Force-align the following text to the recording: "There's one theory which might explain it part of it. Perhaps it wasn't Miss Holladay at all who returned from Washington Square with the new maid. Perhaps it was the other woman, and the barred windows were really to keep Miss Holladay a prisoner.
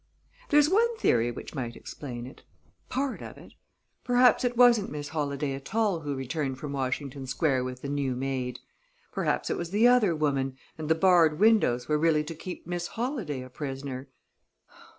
"There's 0.49 0.67
one 0.67 0.97
theory 0.97 1.29
which 1.29 1.53
might 1.53 1.75
explain 1.75 2.25
it 2.25 2.41
part 2.89 3.21
of 3.21 3.37
it. 3.37 3.53
Perhaps 4.03 4.43
it 4.43 4.57
wasn't 4.57 4.89
Miss 4.89 5.09
Holladay 5.09 5.53
at 5.53 5.75
all 5.75 5.99
who 5.99 6.15
returned 6.15 6.57
from 6.57 6.73
Washington 6.73 7.27
Square 7.27 7.65
with 7.65 7.83
the 7.83 7.87
new 7.87 8.15
maid. 8.15 8.57
Perhaps 9.11 9.51
it 9.51 9.57
was 9.57 9.69
the 9.69 9.87
other 9.87 10.15
woman, 10.15 10.57
and 10.75 10.89
the 10.89 10.95
barred 10.95 11.37
windows 11.37 11.87
were 11.87 11.99
really 11.99 12.23
to 12.23 12.33
keep 12.33 12.65
Miss 12.65 12.87
Holladay 12.87 13.43
a 13.43 13.49
prisoner. 13.51 14.09